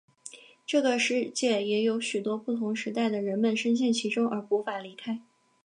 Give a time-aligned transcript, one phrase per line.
[0.65, 5.21] 这个世界也有许多不同时代的人们身陷其中而无法离开。